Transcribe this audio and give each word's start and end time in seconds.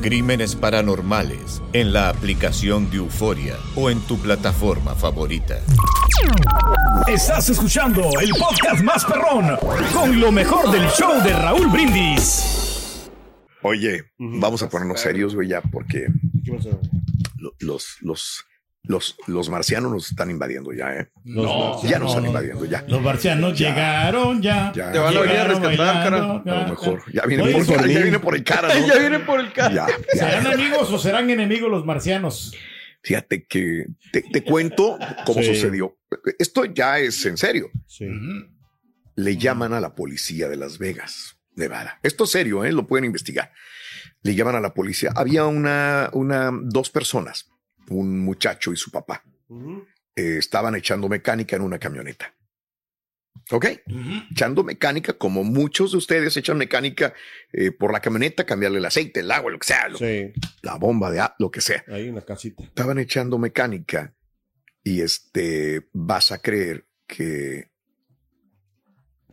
Crímenes 0.00 0.54
Paranormales 0.54 1.60
en 1.72 1.92
la 1.92 2.08
aplicación 2.08 2.90
de 2.90 2.98
Euforia 2.98 3.56
o 3.74 3.90
en 3.90 4.00
tu 4.00 4.18
plataforma 4.18 4.94
favorita. 4.94 5.58
Estás 7.06 7.48
escuchando 7.50 8.02
el 8.20 8.30
podcast 8.30 8.82
más 8.82 9.04
perrón 9.04 9.56
con 9.92 10.20
lo 10.20 10.30
mejor 10.32 10.70
del 10.70 10.86
show 10.90 11.22
de 11.22 11.32
Raúl 11.32 11.68
Brindis. 11.68 13.08
Oye, 13.62 14.04
vamos 14.18 14.62
a 14.62 14.68
ponernos 14.68 15.00
serios, 15.00 15.34
güey, 15.34 15.48
ya, 15.48 15.60
porque 15.60 16.06
lo- 17.38 17.54
los, 17.60 17.96
los, 18.00 18.44
los, 18.88 19.16
los 19.28 19.48
marcianos 19.50 19.92
nos 19.92 20.10
están 20.10 20.30
invadiendo 20.30 20.72
ya, 20.72 20.92
¿eh? 20.94 21.10
No, 21.24 21.80
ya 21.84 21.98
nos 22.00 22.10
están 22.10 22.26
invadiendo, 22.26 22.64
ya. 22.64 22.84
Los 22.88 23.00
marcianos 23.00 23.56
llegaron 23.58 24.42
ya. 24.42 24.72
Ya. 24.74 24.90
Te 24.90 24.98
van 24.98 25.16
a 25.16 25.20
venir 25.20 25.36
a 25.36 25.44
rescatar, 25.44 26.10
bailando, 26.10 26.52
A 26.52 26.62
lo 26.62 26.68
mejor. 26.70 27.02
Ya 27.12 27.22
viene, 27.26 27.42
Oye, 27.44 27.52
por, 27.52 27.66
por 27.66 27.76
ya 27.88 27.96
mí. 27.98 28.02
viene 28.02 28.18
por 28.18 28.34
el 28.34 28.42
cara, 28.44 28.68
¿no? 28.74 28.86
ya 28.86 28.98
viene 28.98 29.20
por 29.20 29.38
el 29.40 29.52
ya. 29.52 29.86
¿Serán 30.12 30.46
amigos 30.48 30.90
o 30.90 30.98
serán 30.98 31.30
enemigos 31.30 31.70
los 31.70 31.84
marcianos? 31.84 32.52
Fíjate 33.02 33.44
que 33.46 33.86
te, 34.10 34.22
te 34.22 34.42
cuento 34.42 34.98
cómo 35.24 35.40
Sí. 35.42 35.54
sucedió. 35.54 35.96
Esto 36.38 36.64
ya 36.64 36.98
es 36.98 37.24
en 37.26 37.36
serio. 37.36 37.70
Sí. 37.86 38.06
Le 39.16 39.36
llaman 39.36 39.72
a 39.74 39.80
la 39.80 39.94
policía 39.94 40.48
de 40.48 40.56
Las 40.56 40.78
Vegas, 40.78 41.36
Nevada. 41.54 42.00
Esto 42.02 42.24
es 42.24 42.30
serio, 42.30 42.64
¿eh? 42.64 42.72
Lo 42.72 42.86
pueden 42.86 43.04
investigar. 43.04 43.52
Le 44.22 44.34
llaman 44.34 44.54
a 44.56 44.60
la 44.60 44.74
policía. 44.74 45.12
Había 45.14 45.44
una, 45.46 46.10
una, 46.12 46.50
dos 46.52 46.90
personas, 46.90 47.48
un 47.90 48.18
muchacho 48.20 48.72
y 48.72 48.76
su 48.76 48.90
papá. 48.90 49.22
Eh, 50.16 50.36
estaban 50.38 50.74
echando 50.74 51.08
mecánica 51.08 51.56
en 51.56 51.62
una 51.62 51.78
camioneta. 51.78 52.34
¿Ok? 53.50 53.66
Echando 54.30 54.62
mecánica, 54.62 55.14
como 55.14 55.42
muchos 55.42 55.92
de 55.92 55.98
ustedes 55.98 56.36
echan 56.36 56.58
mecánica 56.58 57.14
eh, 57.52 57.70
por 57.70 57.92
la 57.92 58.00
camioneta, 58.00 58.44
cambiarle 58.44 58.78
el 58.78 58.84
aceite, 58.84 59.20
el 59.20 59.30
agua, 59.30 59.50
lo 59.50 59.58
que 59.58 59.66
sea, 59.68 59.88
lo- 59.88 59.96
Sí, 59.98 60.32
la 60.62 60.74
bomba 60.76 61.10
de 61.10 61.22
lo 61.38 61.50
que 61.50 61.60
sea. 61.62 61.82
ahí 61.88 62.08
en 62.08 62.14
la 62.16 62.22
casita. 62.22 62.62
Estaban 62.62 62.98
echando 62.98 63.38
mecánica 63.38 64.14
y 64.84 65.00
este 65.00 65.88
vas 65.92 66.30
a 66.32 66.38
creer 66.42 66.86
que 67.06 67.70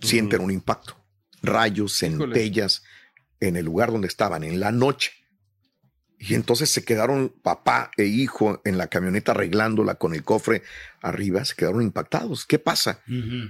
sienten 0.02 0.42
un 0.42 0.52
impacto. 0.52 0.96
Rayos, 1.42 1.98
centellas 1.98 2.84
en 3.40 3.56
el 3.58 3.66
lugar 3.66 3.92
donde 3.92 4.08
estaban 4.08 4.44
en 4.44 4.60
la 4.60 4.72
noche. 4.72 5.12
Y 6.18 6.34
entonces 6.36 6.70
se 6.72 6.84
quedaron 6.86 7.34
papá 7.44 7.92
e 7.98 8.06
hijo 8.06 8.62
en 8.64 8.78
la 8.78 8.88
camioneta 8.88 9.34
arreglándola 9.34 9.96
con 9.96 10.14
el 10.14 10.24
cofre 10.24 10.64
arriba, 11.02 11.44
se 11.46 11.56
quedaron 11.56 11.82
impactados. 11.82 12.46
¿Qué 12.46 12.58
pasa? 12.58 13.00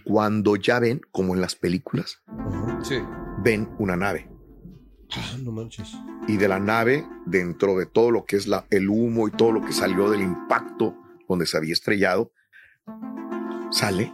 Cuando 0.03 0.55
ya 0.55 0.79
ven, 0.79 1.01
como 1.11 1.35
en 1.35 1.41
las 1.41 1.55
películas, 1.55 2.21
Sí. 2.83 2.97
ven 3.43 3.69
una 3.77 3.95
nave. 3.95 4.29
Ah, 5.15 5.37
no 5.39 5.51
manches. 5.51 5.93
y 6.27 6.37
de 6.37 6.47
la 6.47 6.59
nave, 6.59 7.07
dentro 7.27 7.77
de 7.77 7.85
todo 7.85 8.09
lo 8.09 8.25
que 8.25 8.35
es 8.35 8.47
la, 8.47 8.65
el 8.71 8.89
humo 8.89 9.27
y 9.27 9.31
todo 9.31 9.51
lo 9.51 9.61
que 9.63 9.71
salió 9.71 10.09
del 10.09 10.21
impacto 10.21 10.97
donde 11.29 11.45
se 11.45 11.55
había 11.57 11.73
estrellado, 11.73 12.31
sale 13.71 14.11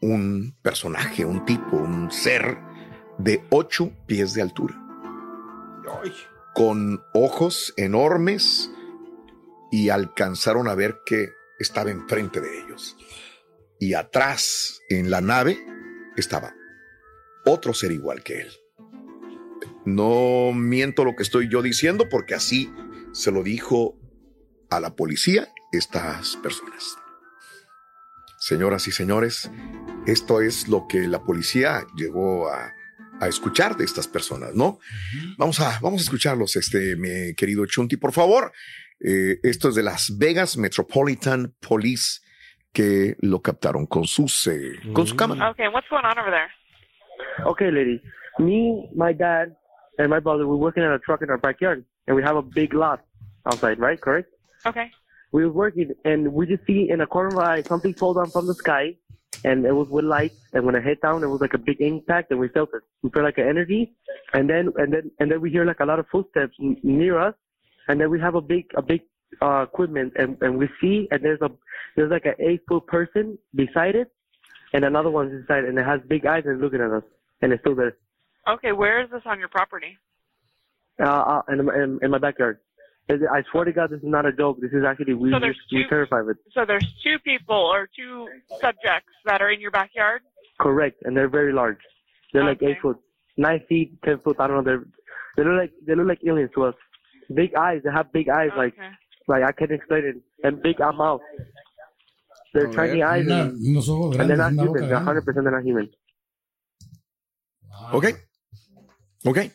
un 0.00 0.54
personaje, 0.62 1.24
un 1.24 1.44
tipo, 1.44 1.76
un 1.76 2.10
ser 2.12 2.58
de 3.18 3.42
ocho 3.50 3.90
pies 4.06 4.34
de 4.34 4.42
altura, 4.42 4.74
con 6.56 7.04
ojos 7.12 7.74
enormes 7.76 8.70
y 9.70 9.90
alcanzaron 9.90 10.68
a 10.68 10.74
ver 10.74 11.00
que 11.04 11.34
estaba 11.58 11.90
enfrente 11.90 12.40
de 12.40 12.62
ellos. 12.62 12.96
Y 13.78 13.92
atrás, 13.92 14.80
en 14.88 15.10
la 15.10 15.20
nave, 15.20 15.62
estaba 16.16 16.54
otro 17.44 17.74
ser 17.74 17.92
igual 17.92 18.22
que 18.22 18.40
él. 18.40 18.52
No 19.84 20.52
miento 20.54 21.04
lo 21.04 21.14
que 21.14 21.24
estoy 21.24 21.50
yo 21.50 21.60
diciendo 21.60 22.08
porque 22.08 22.34
así 22.34 22.72
se 23.12 23.30
lo 23.30 23.42
dijo 23.42 23.94
a 24.70 24.80
la 24.80 24.96
policía 24.96 25.52
estas 25.72 26.36
personas. 26.36 26.96
Señoras 28.38 28.88
y 28.88 28.92
señores, 28.92 29.50
esto 30.06 30.40
es 30.40 30.68
lo 30.68 30.86
que 30.88 31.06
la 31.06 31.22
policía 31.22 31.86
llegó 31.96 32.48
a, 32.48 32.72
a 33.20 33.28
escuchar 33.28 33.76
de 33.76 33.84
estas 33.84 34.08
personas, 34.08 34.54
¿no? 34.54 34.78
Vamos 35.38 35.60
a, 35.60 35.78
vamos 35.80 36.00
a 36.00 36.04
escucharlos, 36.04 36.56
este, 36.56 36.96
mi 36.96 37.34
querido 37.34 37.66
Chunti, 37.66 37.96
por 37.96 38.12
favor. 38.12 38.52
Eh, 39.00 39.38
esto 39.42 39.68
es 39.68 39.74
de 39.74 39.82
Las 39.82 40.16
Vegas 40.18 40.56
Metropolitan 40.56 41.54
Police 41.60 42.20
que 42.72 43.16
lo 43.20 43.40
captaron 43.40 43.86
con 43.86 44.04
sus, 44.04 44.46
eh, 44.46 44.78
con 44.92 45.06
su 45.06 45.16
cámara. 45.16 45.50
Okay, 45.50 45.68
what's 45.68 45.88
going 45.88 46.04
on 46.04 46.18
over 46.18 46.30
there? 46.30 46.50
Okay, 47.46 47.70
lady. 47.70 48.02
Me, 48.38 48.88
my 48.94 49.14
dad, 49.14 49.56
and 49.98 50.10
my 50.10 50.20
brother, 50.20 50.46
we're 50.46 50.56
working 50.56 50.82
on 50.82 50.92
a 50.92 50.98
truck 50.98 51.22
in 51.22 51.30
our 51.30 51.38
backyard, 51.38 51.84
and 52.06 52.16
we 52.16 52.22
have 52.22 52.36
a 52.36 52.42
big 52.42 52.74
lot 52.74 53.00
outside, 53.46 53.78
right? 53.78 53.98
Correct? 53.98 54.28
Okay. 54.66 54.90
We 55.32 55.44
were 55.46 55.52
working, 55.52 55.92
and 56.04 56.34
we 56.34 56.46
just 56.46 56.66
see 56.66 56.88
in 56.90 57.00
a 57.00 57.06
corner 57.06 57.28
of 57.28 57.38
our 57.38 57.50
eye 57.50 57.62
something 57.62 57.94
fall 57.94 58.14
down 58.14 58.30
from 58.30 58.46
the 58.46 58.54
sky, 58.54 58.96
and 59.44 59.64
it 59.64 59.72
was 59.72 59.88
with 59.88 60.04
lights. 60.04 60.36
And 60.52 60.64
when 60.64 60.74
it 60.74 60.84
hit 60.84 61.00
down, 61.02 61.22
it 61.22 61.28
was 61.28 61.40
like 61.40 61.54
a 61.54 61.58
big 61.58 61.80
impact, 61.80 62.30
and 62.30 62.40
we 62.40 62.48
felt 62.48 62.70
it. 62.74 62.82
We 63.02 63.10
felt 63.10 63.24
like 63.24 63.38
an 63.38 63.48
energy, 63.48 63.92
and 64.32 64.48
then 64.48 64.72
and 64.76 64.92
then 64.92 65.10
and 65.20 65.30
then 65.30 65.40
we 65.40 65.50
hear 65.50 65.64
like 65.64 65.80
a 65.80 65.84
lot 65.84 65.98
of 65.98 66.06
footsteps 66.10 66.54
n- 66.60 66.76
near 66.82 67.18
us, 67.18 67.34
and 67.88 68.00
then 68.00 68.10
we 68.10 68.20
have 68.20 68.34
a 68.34 68.40
big 68.40 68.66
a 68.76 68.82
big 68.82 69.02
uh, 69.42 69.62
equipment, 69.62 70.12
and 70.16 70.36
and 70.40 70.58
we 70.58 70.68
see, 70.80 71.08
and 71.10 71.22
there's 71.22 71.40
a 71.42 71.50
there's 71.96 72.10
like 72.10 72.26
an 72.26 72.34
eight 72.38 72.62
foot 72.68 72.86
person 72.86 73.38
beside 73.54 73.94
it, 73.94 74.12
and 74.72 74.84
another 74.84 75.10
one's 75.10 75.32
inside, 75.32 75.64
and 75.64 75.78
it 75.78 75.84
has 75.84 76.00
big 76.08 76.26
eyes 76.26 76.44
and 76.46 76.60
looking 76.60 76.80
at 76.80 76.90
us, 76.90 77.04
and 77.42 77.52
it's 77.52 77.62
still 77.62 77.74
there. 77.74 77.96
Okay, 78.48 78.72
where 78.72 79.02
is 79.02 79.10
this 79.10 79.22
on 79.26 79.38
your 79.38 79.48
property? 79.48 79.98
uh, 81.00 81.04
uh, 81.04 81.42
in, 81.48 81.60
in, 81.60 81.98
in 82.02 82.10
my 82.10 82.18
backyard. 82.18 82.58
I 83.08 83.42
swear 83.52 83.64
to 83.64 83.72
God, 83.72 83.90
this 83.90 83.98
is 84.00 84.08
not 84.08 84.26
a 84.26 84.32
joke. 84.32 84.58
This 84.60 84.72
is 84.72 84.82
actually 84.84 85.14
we 85.14 85.30
So 85.30 85.36
so 85.36 85.40
there's 85.40 85.58
we 85.70 85.82
two- 85.84 85.88
terrified 85.88 86.22
of 86.22 86.28
it. 86.30 86.36
So 86.52 86.64
there's 86.64 86.84
two 87.04 87.18
people 87.20 87.54
or 87.56 87.88
two 87.94 88.28
subjects 88.60 89.12
that 89.26 89.40
are 89.40 89.50
in 89.50 89.60
your 89.60 89.70
backyard. 89.70 90.22
Correct, 90.60 90.96
and 91.04 91.16
they're 91.16 91.28
very 91.28 91.52
large. 91.52 91.78
They're 92.32 92.44
like 92.44 92.62
eight 92.62 92.78
foot, 92.82 92.96
nine 93.36 93.60
feet, 93.68 94.02
ten 94.04 94.18
foot. 94.24 94.36
I 94.40 94.46
don't 94.48 94.56
know. 94.56 94.62
They're 94.64 94.84
they 95.36 95.44
look 95.44 95.60
like 95.60 95.72
they 95.86 95.94
look 95.94 96.08
like 96.08 96.20
aliens 96.26 96.50
to 96.56 96.64
us. 96.64 96.74
Big 97.32 97.54
eyes. 97.54 97.82
They 97.84 97.90
have 97.92 98.10
big 98.12 98.28
eyes. 98.28 98.50
Like 98.56 98.72
Okay. 98.74 98.90
like 99.28 99.42
I 99.44 99.52
can't 99.52 99.70
explain 99.70 100.04
it. 100.04 100.16
And 100.42 100.60
big 100.62 100.80
uh, 100.80 100.92
mouth. 100.92 101.20
They're 102.54 102.72
tiny 102.72 103.02
eyes. 103.02 103.24
Una- 103.26 103.42
and, 103.44 103.60
unos 103.76 103.88
ojos 103.88 104.16
and 104.18 104.28
they're 104.30 104.36
grandes, 104.36 104.56
not 104.56 104.64
human. 104.64 104.82
They're 104.88 104.96
100 104.96 105.24
percent 105.24 105.44
they're 105.44 105.52
not 105.52 105.64
human. 105.64 105.90
Ok. 107.92 108.06
Ok. 109.26 109.50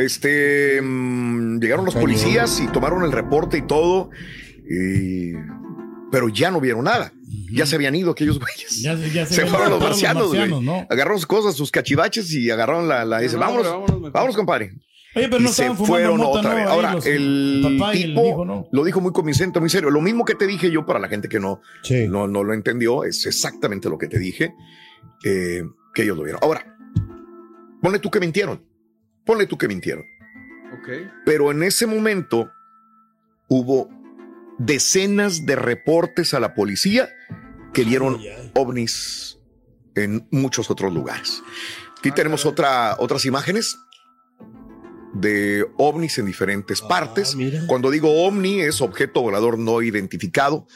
Este, 0.00 0.80
mm, 0.82 1.58
llegaron 1.60 1.84
los 1.84 1.94
policías 1.94 2.60
y 2.60 2.66
tomaron 2.68 3.02
el 3.04 3.12
reporte 3.12 3.58
y 3.58 3.62
todo, 3.62 4.10
y- 4.68 5.32
pero 6.10 6.28
ya 6.28 6.50
no 6.50 6.60
vieron 6.60 6.84
nada. 6.84 7.12
Ya 7.52 7.66
se 7.66 7.76
habían 7.76 7.94
ido 7.94 8.10
aquellos 8.10 8.38
güeyes. 8.40 8.82
Ya, 8.82 8.94
ya 8.94 9.26
se, 9.26 9.46
fueron 9.46 9.70
los 9.70 9.80
marcianos, 9.80 10.28
güey. 10.28 10.48
¿no? 10.62 10.86
Agarraron 10.90 11.18
sus 11.18 11.26
cosas, 11.26 11.54
sus 11.54 11.70
cachivaches 11.70 12.32
y 12.32 12.50
agarraron 12.50 12.88
la, 12.88 13.04
la 13.04 13.22
ese. 13.22 13.36
Vámonos, 13.36 13.64
Vámonos, 13.66 13.88
vámonos, 13.88 14.12
vámonos, 14.12 14.34
mejor. 14.34 14.36
compadre. 14.36 14.72
Oye, 15.16 15.26
pero 15.28 15.40
y 15.40 15.42
no 15.44 15.48
se 15.50 15.74
fueron 15.74 16.18
mota, 16.18 16.38
otra 16.38 16.50
¿no? 16.50 16.56
vez. 16.56 16.66
Ahora, 16.68 16.94
los- 16.94 17.06
el, 17.06 17.62
el 17.66 17.78
papá 17.78 17.92
el 17.92 18.02
tipo 18.02 18.26
hijo, 18.26 18.44
¿no? 18.44 18.68
lo 18.70 18.84
dijo 18.84 19.00
muy 19.00 19.12
convincente, 19.12 19.58
muy 19.60 19.68
serio. 19.68 19.90
Lo 19.90 20.00
mismo 20.00 20.24
que 20.24 20.34
te 20.36 20.46
dije 20.46 20.70
yo 20.70 20.86
para 20.86 20.98
la 21.00 21.08
gente 21.08 21.28
que 21.28 21.40
no, 21.40 21.60
no, 22.08 22.26
no 22.28 22.44
lo 22.44 22.54
entendió, 22.54 23.02
es 23.04 23.26
exactamente 23.26 23.88
lo 23.88 23.98
que 23.98 24.06
te 24.06 24.18
dije, 24.20 24.54
eh, 25.24 25.62
que 25.94 26.02
ellos 26.04 26.16
lo 26.16 26.22
vieron. 26.22 26.40
Ahora, 26.44 26.64
ponle 27.82 27.98
tú 27.98 28.08
que 28.10 28.20
mintieron. 28.20 28.62
Ponle 29.30 29.46
tú 29.46 29.56
que 29.56 29.68
mintieron. 29.68 30.04
Ok. 30.72 30.88
Pero 31.24 31.52
en 31.52 31.62
ese 31.62 31.86
momento 31.86 32.50
hubo 33.48 33.88
decenas 34.58 35.46
de 35.46 35.54
reportes 35.54 36.34
a 36.34 36.40
la 36.40 36.52
policía 36.52 37.08
que 37.72 37.84
vieron 37.84 38.18
ovnis 38.56 39.38
en 39.94 40.26
muchos 40.32 40.68
otros 40.68 40.92
lugares. 40.92 41.44
Aquí 41.96 42.10
tenemos 42.10 42.44
otra, 42.44 42.96
otras 42.98 43.24
imágenes 43.24 43.76
de 45.14 45.64
ovnis 45.76 46.18
en 46.18 46.26
diferentes 46.26 46.80
partes. 46.82 47.36
Cuando 47.68 47.88
digo 47.92 48.26
ovni 48.26 48.60
es 48.62 48.80
objeto 48.80 49.22
volador 49.22 49.58
no 49.60 49.80
identificado 49.80 50.66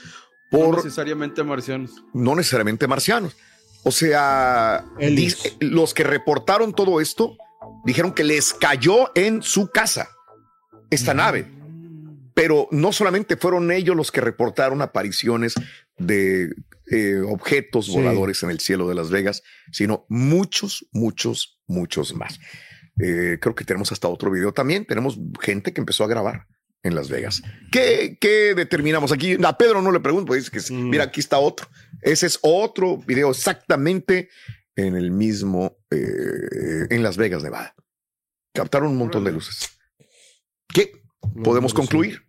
No 0.53 0.59
por 0.61 0.77
necesariamente 0.77 1.43
marcianos. 1.43 2.05
no 2.13 2.37
necesariamente 2.37 2.87
marcianos. 2.87 3.37
O 3.83 3.91
sea, 3.91 4.85
di- 5.01 5.35
los 5.59 5.93
que 5.93 6.05
reportaron 6.05 6.73
todo 6.73 7.01
esto 7.01 7.37
dijeron 7.85 8.13
que 8.13 8.25
les 8.25 8.55
cayó 8.55 9.11
en 9.15 9.43
su 9.43 9.71
casa 9.71 10.09
esta 10.91 11.15
nave. 11.15 11.47
Pero 12.35 12.69
no 12.73 12.93
solamente 12.93 13.37
fueron 13.37 13.71
ellos 13.71 13.95
los 13.97 14.11
que 14.11 14.21
reportaron 14.21 14.83
apariciones 14.83 15.55
de 15.97 16.53
eh, 16.91 17.19
objetos 17.27 17.87
Sí. 17.87 17.93
voladores 17.93 18.43
en 18.43 18.51
el 18.51 18.61
cielo 18.61 18.89
de 18.89 18.95
Las 18.97 19.11
Vegas, 19.11 19.43
sino 19.73 20.05
muchos, 20.09 20.87
muchos, 20.93 21.61
muchos 21.67 22.15
más. 22.15 22.41
Eh, 23.01 23.39
creo 23.41 23.55
que 23.55 23.65
tenemos 23.65 23.93
hasta 23.93 24.09
otro 24.09 24.31
video 24.31 24.53
también. 24.53 24.85
Tenemos 24.85 25.19
gente 25.41 25.73
que 25.73 25.81
empezó 25.81 26.05
a 26.05 26.09
grabar 26.09 26.47
en 26.83 26.95
Las 26.95 27.09
Vegas. 27.09 27.43
¿Qué, 27.73 28.19
qué 28.21 28.55
determinamos 28.55 29.13
aquí? 29.13 29.37
A 29.43 29.57
Pedro 29.57 29.81
no 29.81 29.91
le 29.93 30.01
pregunto, 30.01 30.35
dice 30.35 30.51
que 30.51 30.61
mira, 30.75 31.05
aquí 31.05 31.21
está 31.21 31.39
otro. 31.39 31.69
Ese 32.03 32.27
es 32.27 32.39
otro 32.43 32.99
video 32.99 33.31
exactamente 33.31 34.29
en 34.77 34.97
el 34.97 35.11
mismo, 35.11 35.77
eh, 35.91 36.87
en 36.91 37.03
Las 37.03 37.17
Vegas, 37.17 37.43
Nevada. 37.43 37.75
Captaron 38.53 38.91
un 38.91 38.97
montón 38.99 39.25
de 39.25 39.33
luces. 39.33 39.71
¿Qué? 40.73 40.93
¿Podemos 41.43 41.73
pues 41.73 41.85
sí. 41.87 41.89
concluir? 41.89 42.23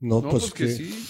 No, 0.00 0.20
No, 0.20 0.30
pues, 0.30 0.42
pues 0.44 0.54
que 0.54 0.66
que- 0.66 0.72
sí. 0.72 1.04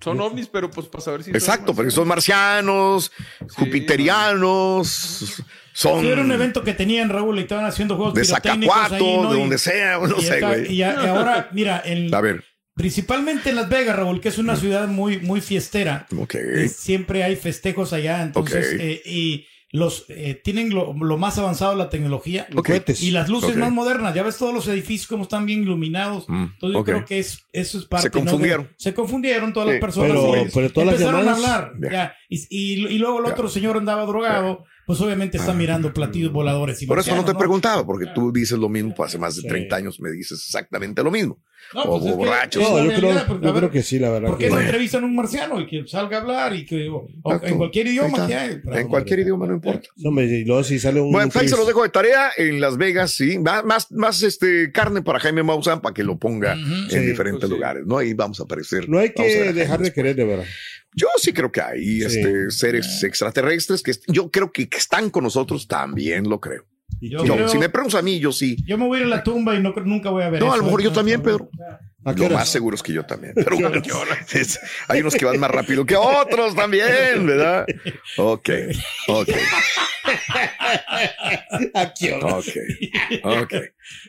Son 0.00 0.20
ovnis, 0.20 0.46
pero 0.46 0.70
pues 0.70 0.86
para 0.86 1.02
saber 1.02 1.24
si. 1.24 1.30
son 1.30 1.36
Exacto, 1.36 1.74
porque 1.74 1.90
son 1.90 2.06
marcianos, 2.06 3.10
jupiterianos, 3.56 5.42
son 5.72 6.00
Sí, 6.02 6.08
era 6.08 6.20
un 6.22 6.30
evento 6.32 6.62
que 6.62 6.74
tenían 6.74 7.08
Raúl 7.08 7.38
y 7.38 7.42
estaban 7.42 7.64
haciendo 7.64 7.96
juegos 7.96 8.14
de 8.14 8.20
ahí, 8.20 9.16
¿no? 9.22 9.30
de 9.30 9.36
Y- 9.36 9.40
donde 9.40 9.58
sea, 9.58 9.98
no 9.98 10.18
y 10.18 10.22
sé, 10.22 10.40
güey. 10.40 10.72
Y, 10.72 10.82
a- 10.82 11.02
y 11.02 11.06
ahora, 11.06 11.48
mira, 11.52 11.82
en, 11.84 12.14
A 12.14 12.20
ver, 12.20 12.44
principalmente 12.74 13.50
en 13.50 13.56
Las 13.56 13.68
Vegas, 13.68 13.96
Raúl, 13.96 14.20
que 14.20 14.28
es 14.28 14.38
una 14.38 14.56
ciudad 14.56 14.86
muy, 14.88 15.18
muy 15.18 15.40
fiestera. 15.40 16.06
ok. 16.16 16.34
eh, 16.36 16.68
siempre 16.68 17.24
hay 17.24 17.36
festejos 17.36 17.92
allá, 17.92 18.22
entonces, 18.22 18.74
Ok. 18.74 18.80
eh, 18.80 19.02
y 19.04 19.46
los 19.70 20.06
eh, 20.08 20.40
tienen 20.42 20.70
lo, 20.70 20.94
lo 20.94 21.18
más 21.18 21.36
avanzado 21.38 21.72
de 21.72 21.76
la 21.78 21.90
tecnología 21.90 22.46
y 23.00 23.10
las 23.10 23.28
luces 23.28 23.54
más 23.56 23.70
modernas. 23.70 24.14
Ya 24.14 24.22
ves 24.22 24.38
todos 24.38 24.54
los 24.54 24.66
edificios 24.68 25.06
como 25.08 25.24
están 25.24 25.44
bien 25.44 25.62
iluminados. 25.62 26.26
Mm, 26.28 26.42
Entonces 26.54 26.74
yo 26.78 26.84
creo 26.84 27.04
que 27.04 27.18
es, 27.18 27.46
eso 27.52 27.78
es 27.78 27.84
parte. 27.84 28.08
Se 28.10 28.18
¿no? 28.18 28.24
de- 28.24 28.30
confundieron. 28.30 28.70
se 28.78 28.94
confundieron 28.94 29.52
todas 29.52 29.68
Sí. 29.68 29.72
las 29.74 29.80
personas. 29.80 30.10
Pero- 30.12 30.26
güey. 30.26 30.46
pero 30.54 30.70
todas 30.72 30.86
las 30.86 30.94
Empezaron 31.00 31.24
llamadas- 31.26 31.44
a 31.50 31.56
hablar. 31.56 31.72
Ya. 31.82 31.90
ya, 31.92 32.14
y, 32.30 32.36
y- 32.48 32.86
y 32.86 32.98
luego 32.98 33.18
el 33.20 33.26
otro 33.26 33.48
señor 33.48 33.76
andaba 33.76 34.06
drogado. 34.06 34.64
Pues 34.88 35.00
obviamente 35.02 35.36
está 35.36 35.52
mirando 35.52 35.92
platillos 35.92 36.32
voladores. 36.32 36.80
Y 36.82 36.86
Por 36.86 36.98
eso 36.98 37.10
no 37.10 37.16
te 37.16 37.18
marcianos, 37.18 37.38
preguntaba, 37.40 37.84
porque 37.86 38.06
tú 38.14 38.32
dices 38.32 38.58
lo 38.58 38.70
mismo, 38.70 38.94
pues, 38.94 39.08
hace 39.10 39.18
más 39.18 39.36
de 39.36 39.42
Sí. 39.42 39.48
30 39.48 39.76
años 39.76 40.00
me 40.00 40.10
dices 40.10 40.42
exactamente 40.44 41.02
lo 41.04 41.10
mismo. 41.10 41.38
No, 41.74 41.82
o 41.82 41.90
pues 42.00 42.04
es 42.06 42.10
que 42.12 42.16
borrachos. 42.16 42.62
es 42.62 42.68
No, 42.70 42.78
yo 42.78 42.86
creo, 42.88 43.00
realidad, 43.00 43.26
porque, 43.28 43.44
yo 43.44 43.50
a 43.50 43.52
ver, 43.52 43.60
creo 43.60 43.70
que 43.70 43.82
sí, 43.82 43.98
la 43.98 44.08
verdad. 44.08 44.28
¿Por 44.30 44.38
qué 44.38 44.44
que- 44.46 44.50
no 44.50 44.60
entrevistan 44.60 45.02
a 45.02 45.06
un 45.06 45.14
marciano 45.14 45.60
y 45.60 45.66
que 45.66 45.86
salga 45.86 46.16
a 46.16 46.20
hablar 46.22 46.54
y 46.56 46.64
que 46.64 46.88
o- 46.88 47.06
en 47.42 47.58
cualquier 47.58 47.88
idioma 47.88 48.08
está. 48.08 48.26
que 48.26 48.34
hay? 48.34 48.60
En 48.80 48.88
cualquier 48.88 49.18
idioma, 49.20 49.46
no 49.46 49.52
importa. 49.54 49.88
No, 49.96 50.08
hombre, 50.08 50.24
y 50.24 50.44
luego 50.46 50.64
si 50.64 50.78
sale 50.78 50.98
un. 51.02 51.12
Bueno, 51.12 51.28
pues 51.30 51.42
ahí 51.42 51.48
se 51.50 51.56
los 51.58 51.66
dejo 51.66 51.82
de 51.82 51.90
tarea 51.90 52.30
en 52.38 52.58
Las 52.58 52.78
Vegas, 52.78 53.10
sí. 53.10 53.38
Más, 53.38 53.62
más, 53.66 53.92
más, 53.92 54.22
este, 54.22 54.72
carne 54.72 55.02
para 55.02 55.20
Jaime 55.20 55.42
Maussan 55.42 55.82
para 55.82 55.92
que 55.92 56.02
lo 56.02 56.16
ponga 56.18 56.54
en 56.54 56.88
Sí, 56.88 56.98
diferentes 57.00 57.40
pues 57.40 57.50
sí. 57.50 57.54
lugares, 57.54 57.84
¿no? 57.86 57.98
Ahí 57.98 58.14
vamos 58.14 58.40
a 58.40 58.44
aparecer. 58.44 58.88
No 58.88 58.98
hay 58.98 59.12
que 59.12 59.52
dejar 59.52 59.80
de 59.80 59.92
querer, 59.92 60.16
de 60.16 60.24
verdad. 60.24 60.44
Yo 60.94 61.08
sí 61.18 61.32
creo 61.32 61.52
que 61.52 61.60
hay 61.60 62.00
Sí. 62.00 62.04
este, 62.04 62.50
seres 62.50 63.02
extraterrestres 63.04 63.82
que 63.82 63.92
yo 64.08 64.30
creo 64.30 64.50
que 64.52 64.68
están 64.76 65.10
con 65.10 65.24
nosotros, 65.24 65.66
también 65.68 66.28
lo 66.28 66.40
creo. 66.40 66.66
Yo, 67.00 67.24
Yo, 67.24 67.34
creo- 67.34 67.48
si 67.48 67.58
me 67.58 67.68
preguntas 67.68 67.98
a 68.00 68.02
mí, 68.02 68.18
yo 68.18 68.32
sí. 68.32 68.56
yo 68.66 68.76
me 68.78 68.86
voy 68.86 68.98
a 68.98 69.00
ir 69.02 69.06
a 69.06 69.10
la 69.16 69.22
tumba 69.22 69.54
y 69.54 69.60
no, 69.62 69.72
nunca 69.84 70.10
voy 70.10 70.24
a 70.24 70.30
ver 70.30 70.40
No, 70.40 70.46
eso, 70.46 70.54
a 70.54 70.56
lo 70.58 70.64
mejor 70.64 70.82
yo 70.82 70.92
también, 70.92 71.22
Pedro. 71.22 71.48
¿A 72.04 72.14
qué 72.14 72.22
Lo 72.28 72.30
más 72.30 72.48
seguro 72.48 72.74
es 72.76 72.82
que 72.82 72.92
yo 72.92 73.04
también. 73.04 73.32
Pero 73.36 73.56
bueno, 73.56 73.82
es- 74.32 74.58
hay 74.88 75.00
unos 75.00 75.14
que 75.14 75.24
van 75.24 75.38
más 75.38 75.50
rápido 75.50 75.84
que 75.84 75.96
otros 75.96 76.54
también, 76.54 77.26
¿verdad? 77.26 77.66
Ok, 78.16 78.48
ok, 79.08 79.28
¿A 81.74 81.92
qué 81.94 82.14
ok, 82.14 82.46
ok. 83.24 83.54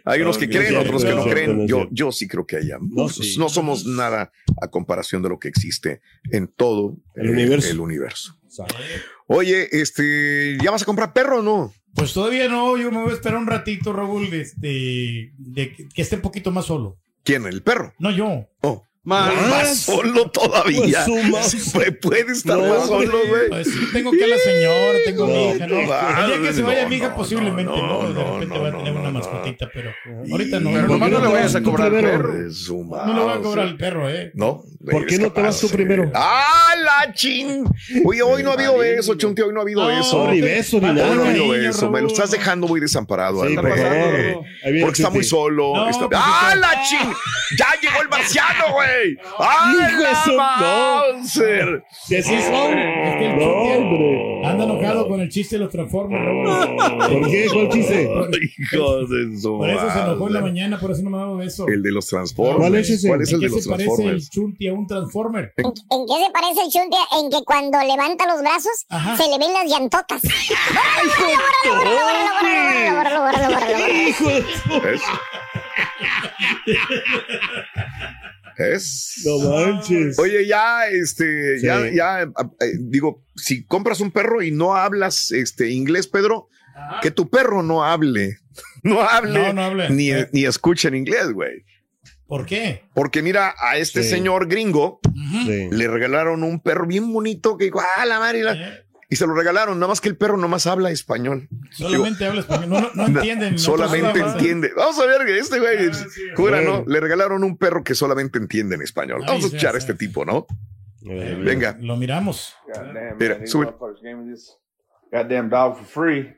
Hay 0.06 0.22
unos 0.22 0.38
que 0.38 0.50
creen, 0.50 0.78
otros 0.78 1.04
que 1.04 1.14
no 1.14 1.26
creen. 1.26 1.68
Yo, 1.68 1.88
yo 1.92 2.12
sí 2.12 2.28
creo 2.28 2.46
que 2.46 2.60
No, 2.82 3.10
sí. 3.10 3.36
no 3.38 3.50
somos 3.50 3.86
nada 3.86 4.32
a 4.62 4.68
comparación 4.70 5.22
de 5.22 5.30
lo 5.30 5.40
que 5.40 5.48
existe 5.48 6.02
en 6.32 6.48
todo 6.48 6.96
El 7.16 7.28
eh, 7.28 7.32
universo. 7.32 7.70
el 7.70 7.80
universo. 7.80 8.36
Oye, 9.28 9.68
este, 9.72 10.58
¿ya 10.64 10.72
vas 10.72 10.82
a 10.82 10.86
comprar 10.86 11.14
perro 11.14 11.40
o 11.40 11.44
no? 11.44 11.74
Pues 11.96 12.14
todavía 12.14 12.48
no, 12.48 12.78
yo 12.78 12.92
me 12.92 13.02
voy 13.02 13.12
a 13.12 13.16
esperar 13.16 13.38
un 13.40 13.48
ratito, 13.48 13.92
Raúl, 13.94 14.34
este, 14.34 15.32
de 15.38 15.74
que, 15.76 15.88
que 15.90 16.02
esté 16.02 16.16
un 16.16 16.22
poquito 16.22 16.52
más 16.52 16.66
solo. 16.66 16.98
¿Quién? 17.24 17.46
¿El 17.46 17.62
perro? 17.62 17.94
No 18.00 18.12
yo. 18.12 18.48
Oh. 18.62 18.84
Man, 19.02 19.34
Más 19.50 19.78
solo 19.80 20.30
todavía. 20.30 21.04
Pues 21.08 21.30
más- 21.32 21.50
Sí, 21.52 21.58
puede, 22.02 22.32
estar 22.34 22.58
No, 22.58 22.68
más 22.68 22.86
solo, 22.88 23.18
güey. 23.28 23.48
Pues, 23.50 23.68
tengo 23.94 24.12
que 24.12 24.24
a 24.26 24.28
la 24.28 24.38
señora, 24.38 24.98
tengo 25.06 25.24
a 25.24 25.28
mi 25.28 25.34
No, 25.34 25.56
hija, 25.56 25.68
¿no? 25.68 25.76
no, 25.76 25.82
El 25.82 26.42
día 26.42 26.50
que 26.50 26.54
se 26.54 26.62
no, 26.62 26.68
vaya 26.68 26.88
mi 26.90 26.96
hija, 26.98 27.08
no, 27.10 27.16
posiblemente, 27.16 27.72
no, 27.72 27.88
¿no? 27.88 28.08
De 28.10 28.14
no, 28.14 28.34
repente 28.34 28.56
no, 28.56 28.62
va 28.62 28.68
a 28.68 28.72
no, 28.72 28.78
tener 28.80 28.94
no, 28.94 29.00
una 29.00 29.12
no. 29.12 29.20
mascotita, 29.20 29.70
pero 29.74 29.92
ahorita 30.32 30.60
no. 30.60 30.70
Pero 30.72 30.82
¿Por 30.88 31.00
nomás 31.00 31.12
no 31.12 31.20
le 31.22 31.28
vayas 31.34 31.56
a 31.56 31.64
cobrar 31.64 31.90
primero? 31.92 32.12
perro. 32.12 32.34
No 32.34 33.14
le 33.16 33.22
voy 33.24 33.34
a 33.34 33.42
cobrar 33.42 33.68
al 33.68 33.78
perro, 33.78 34.10
¿eh? 34.10 34.32
No. 34.36 34.62
¿Por 34.92 35.06
qué 35.08 35.18
no 35.18 35.32
te 35.32 35.42
vas 35.42 35.60
tú 35.60 35.70
primero? 35.70 36.12
¡Ah, 36.14 36.69
chin! 37.14 37.64
Oye, 38.06 38.22
hoy 38.22 38.44
no 38.44 38.52
ha 38.52 38.54
habido 38.54 38.82
eso, 38.84 39.16
Chunti, 39.16 39.42
hoy 39.42 39.54
no 39.54 39.60
ha 39.60 39.64
habido 39.64 39.82
No, 39.84 39.90
eso. 40.00 40.26
No, 40.26 40.32
ni 40.32 40.42
beso, 40.42 40.78
ni 40.80 40.88
Falta 40.88 41.04
Hoy 41.04 41.16
no 41.16 41.22
ha 41.22 41.26
nada. 41.26 41.30
habido 41.30 41.56
eso. 41.56 41.90
Me 41.92 42.02
lo 42.02 42.08
estás 42.08 42.32
dejando 42.32 42.68
muy 42.68 42.80
desamparado, 42.80 43.42
Sí, 43.42 43.56
viene 43.56 44.82
Porque 44.82 45.02
está 45.02 45.10
muy 45.10 45.24
solo. 45.24 45.74
No, 45.76 45.90
está- 45.90 46.08
pues, 46.08 46.22
¡Ah, 46.24 46.50
sí, 46.54 46.60
la 46.60 46.70
chin! 46.84 47.14
¡Ya 47.58 47.68
llegó 47.82 48.02
el 48.02 48.10
marciano, 48.10 48.74
güey! 48.74 49.18
¡Ah, 49.40 49.74
Hijo 49.74 49.98
de 49.98 50.04
la! 50.04 51.14
Si 51.24 52.16
así 52.16 52.42
son. 52.42 52.78
Es 52.78 53.16
que 53.18 53.26
el 53.26 53.42
hombre. 53.42 54.42
anda 54.46 54.64
enojado 54.66 55.08
con 55.08 55.20
el 55.22 55.30
chiste 55.30 55.56
de 55.58 55.64
los 55.64 55.72
Transformers. 55.72 56.24
¿Por 57.10 57.30
qué? 57.30 57.48
¿Cuál 57.52 57.70
chiste? 57.70 58.04
Hijo 58.04 59.06
de 59.08 59.38
su 59.40 59.58
Por 59.58 59.70
eso 59.70 59.92
se 59.92 60.00
enojó 60.00 60.28
en 60.28 60.34
la 60.34 60.42
mañana, 60.42 60.80
por 60.80 60.92
eso 60.92 61.02
no 61.04 61.10
me 61.10 61.18
ha 61.18 61.22
dado 61.22 61.38
beso. 61.38 61.68
El 61.68 61.82
de 61.82 61.92
los 61.92 62.08
Transformers. 62.08 62.58
¿Cuál 62.60 62.76
es 62.76 62.90
ese? 62.90 63.08
¿Cuál 63.08 63.22
es 63.22 63.30
el 63.30 63.36
¿En 63.36 63.42
de 63.42 63.48
qué 63.48 63.56
los 63.56 63.64
se 63.64 63.70
parece 63.70 63.84
el 63.90 63.96
Transformers? 63.96 64.30
Chunti 64.30 64.68
a 64.68 64.74
un 64.74 64.88
Transformer? 64.88 65.54
¿En, 65.58 65.66
en 65.66 65.74
qué 65.74 66.26
se 66.26 66.32
parece 66.32 66.62
el 66.66 66.70
Chunti? 66.72 66.89
En 67.20 67.30
que 67.30 67.44
cuando 67.46 67.78
levanta 67.80 68.26
los 68.28 68.42
brazos 68.42 68.86
Ajá. 68.90 69.16
se 69.18 69.28
le 69.30 69.38
ven 69.38 69.54
las 69.54 69.66
llantotas. 69.66 70.22
¿Es? 78.58 79.22
No 79.26 79.40
manches. 79.50 80.20
Oye, 80.20 80.46
ya, 80.46 80.88
este, 80.88 81.60
Sí. 81.60 81.66
ya, 81.66 81.90
ya, 81.90 82.24
eh, 82.24 82.28
digo, 82.80 83.24
si 83.36 83.64
compras 83.66 84.02
un 84.02 84.12
perro 84.12 84.42
y 84.42 84.52
no 84.52 84.76
hablas, 84.76 85.32
este, 85.32 85.70
inglés, 85.70 86.08
Pedro, 86.08 86.50
que 87.02 87.12
tu 87.12 87.30
perro 87.30 87.64
no 87.64 87.84
hable, 87.86 88.38
no 88.84 89.02
hable, 89.02 89.32
No, 89.40 89.54
no 89.54 89.62
hable. 89.64 89.90
ni, 89.92 90.12
Eh. 90.12 90.28
ni 90.34 90.46
escuche 90.46 90.88
en 90.90 90.96
inglés, 90.96 91.32
güey. 91.32 91.64
¿Por 92.30 92.46
qué? 92.46 92.84
Porque 92.94 93.22
mira, 93.22 93.54
a 93.60 93.76
este 93.78 94.04
Sí. 94.04 94.10
señor 94.10 94.48
gringo. 94.48 95.02
Sí. 95.46 95.68
le 95.72 95.88
regalaron 95.88 96.44
un 96.44 96.62
perro 96.62 96.86
bien 96.88 97.12
bonito 97.12 97.58
que 97.58 97.66
dijo, 97.66 97.82
ah, 97.98 98.06
la 98.06 98.20
madre, 98.20 98.40
y 98.40 98.42
la-". 98.44 98.54
Eh, 98.54 98.86
y 99.10 99.16
se 99.16 99.26
lo 99.28 99.34
regalaron, 99.34 99.80
nada 99.80 99.88
más 99.90 100.00
que 100.02 100.08
el 100.10 100.16
perro 100.16 100.38
nomás 100.38 100.68
habla 100.68 100.92
español. 100.92 101.50
Solamente 101.72 102.26
habla 102.26 102.42
español. 102.42 102.70
No, 102.70 103.08
no, 103.08 103.58
solamente 103.58 104.20
entiende. 104.20 104.72
Vamos 104.78 105.00
a 105.00 105.06
ver 105.08 105.26
que 105.26 105.40
este 105.40 105.60
güey, 105.60 105.88
Ah, 105.90 105.94
sí, 105.94 106.22
jura. 106.36 106.62
¿no? 106.62 106.84
Le 106.88 107.00
regalaron 107.00 107.44
un 107.44 107.58
perro 107.58 107.84
que 107.84 107.96
solamente 107.96 108.38
entiende 108.38 108.76
en 108.76 108.84
español. 108.84 109.24
Vamos 109.26 109.44
a 109.44 109.48
escuchar 109.48 109.76
a 109.76 109.80
sí. 109.80 109.88
este 109.88 109.96
tipo, 109.96 110.24
¿no? 110.26 110.46
Eh, 111.10 111.36
Venga. 111.44 111.76
Lo 111.82 111.96
miramos. 111.98 112.54
Mira, 113.20 113.40
sube. 113.48 113.74
Goddamn 115.12 115.50
dog 115.50 115.78
for 115.78 115.86
free. 115.88 116.36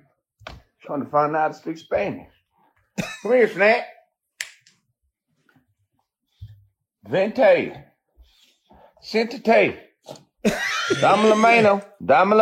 Trying 0.86 1.04
to 1.04 1.10
find 1.10 1.36
out 1.36 1.42
how 1.44 1.48
to 1.50 1.54
speak 1.54 1.78
Spanish. 1.78 2.30
Come 3.22 3.36
here, 3.36 3.48
Snack. 3.50 3.84
Vente. 7.04 7.74
Sentate. 9.02 9.96
Dom 11.02 11.24
Lamano. 11.30 11.82
Dom 12.00 12.34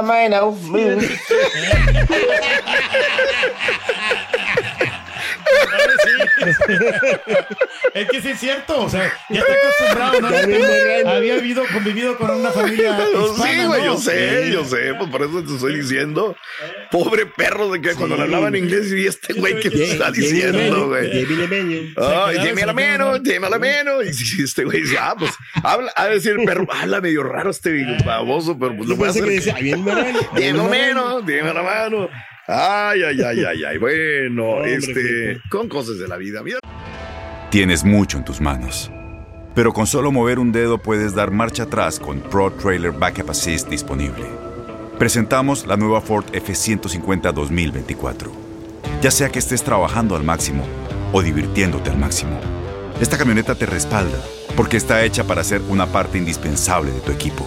Es 7.93 8.07
que 8.09 8.21
sí 8.21 8.29
es 8.29 8.39
cierto, 8.39 8.81
o 8.83 8.89
sea, 8.89 9.11
ya 9.29 9.39
está 9.41 9.53
acostumbrado, 9.53 10.21
¿no? 10.21 11.09
Había 11.09 11.35
vivido, 11.35 11.63
convivido 11.73 12.17
con 12.17 12.29
una 12.31 12.51
familia 12.51 12.91
hispana, 12.91 13.51
sí, 13.51 13.65
güey, 13.65 13.81
¿no? 13.81 13.85
yo 13.85 13.97
sé, 13.97 14.45
Sí. 14.45 14.51
yo 14.53 14.65
sé, 14.65 14.93
pues 14.97 15.09
por 15.09 15.21
eso 15.23 15.43
te 15.43 15.53
estoy 15.55 15.75
diciendo. 15.79 16.35
Pobre 16.91 17.25
perro 17.25 17.69
de 17.71 17.81
que 17.81 17.93
cuando 17.95 18.15
le 18.17 18.23
hablaban 18.23 18.55
inglés 18.55 18.91
y 18.91 19.05
este 19.07 19.33
güey 19.33 19.59
que 19.59 19.69
te 19.69 19.91
está 19.91 20.11
diciendo, 20.11 20.87
güey. 20.89 21.25
Ay, 21.97 22.37
dime 22.47 22.65
la 22.65 22.73
mano, 22.73 23.19
dime 23.19 23.49
la 23.49 23.59
mano. 23.59 24.01
Y 24.03 24.43
este 24.43 24.63
güey 24.63 24.81
dice, 24.81 24.97
ah, 24.99 25.15
pues, 25.17 25.31
habla, 25.63 25.91
a 25.95 26.07
decir 26.07 26.35
el 26.39 26.45
perro, 26.45 26.67
habla 26.71 27.01
medio 27.01 27.23
raro 27.23 27.49
este 27.51 27.85
baboso, 28.05 28.57
pero 28.57 28.75
pues 28.77 28.87
lo 28.89 28.95
voy 28.95 29.07
a 29.07 29.11
hacer. 29.11 29.23
que 29.23 29.31
decía, 29.31 29.55
"Ah, 29.57 29.61
bien 29.61 29.83
marrano, 32.49 32.57
Dime 32.57 32.57
bien 32.57 32.57
la 32.57 32.57
marrano". 32.57 32.57
mano, 32.57 32.57
dime 32.57 32.57
la 32.57 32.57
mano. 32.57 32.89
Ay, 32.89 33.03
ay, 33.03 33.21
ay, 33.21 33.45
ay, 33.45 33.63
ay. 33.63 33.77
Bueno, 33.77 34.49
Hombre, 34.55 34.75
este, 34.75 35.41
con 35.49 35.69
cosas 35.69 35.99
de 35.99 36.07
la 36.07 36.17
vida. 36.17 36.41
Mira. 36.43 36.59
Tienes 37.51 37.83
mucho 37.83 38.17
en 38.17 38.25
tus 38.25 38.41
manos. 38.41 38.91
Pero 39.55 39.73
con 39.73 39.87
solo 39.87 40.11
mover 40.11 40.39
un 40.39 40.51
dedo 40.51 40.77
puedes 40.77 41.15
dar 41.15 41.31
marcha 41.31 41.63
atrás 41.63 41.99
con 41.99 42.19
Pro 42.21 42.51
Trailer 42.51 42.91
Backup 42.91 43.31
Assist 43.31 43.67
disponible. 43.69 44.25
Presentamos 44.97 45.65
la 45.65 45.77
nueva 45.77 46.01
Ford 46.01 46.25
F150 46.33 47.33
2024. 47.33 48.31
Ya 49.01 49.11
sea 49.11 49.29
que 49.29 49.39
estés 49.39 49.63
trabajando 49.63 50.15
al 50.15 50.23
máximo 50.23 50.65
o 51.13 51.21
divirtiéndote 51.21 51.89
al 51.89 51.97
máximo, 51.97 52.39
esta 53.01 53.17
camioneta 53.17 53.55
te 53.55 53.65
respalda 53.65 54.17
porque 54.55 54.77
está 54.77 55.03
hecha 55.03 55.23
para 55.23 55.43
ser 55.43 55.61
una 55.69 55.87
parte 55.87 56.17
indispensable 56.17 56.91
de 56.91 56.99
tu 56.99 57.11
equipo. 57.11 57.45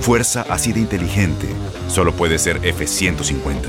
Fuerza 0.00 0.46
así 0.48 0.72
de 0.72 0.80
inteligente 0.80 1.46
solo 1.88 2.12
puede 2.12 2.38
ser 2.38 2.60
F150. 2.62 3.68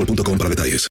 boostmobile.com 0.05 0.37
para 0.37 0.49
detalles. 0.49 0.87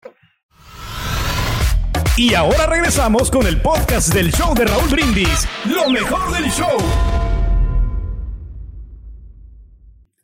Y 2.16 2.34
ahora 2.34 2.66
regresamos 2.66 3.30
con 3.30 3.46
el 3.46 3.60
podcast 3.60 4.12
del 4.12 4.30
show 4.32 4.54
de 4.54 4.64
Raúl 4.66 4.88
Brindis. 4.90 5.46
Lo 5.66 5.88
mejor 5.90 6.32
del 6.32 6.50
show. 6.50 6.76